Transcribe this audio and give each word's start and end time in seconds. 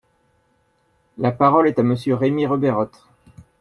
La 1.19 1.31
parole 1.31 1.67
est 1.67 1.77
à 1.77 1.83
Monsieur 1.83 2.15
Rémy 2.15 2.47
Rebeyrotte. 2.47 3.05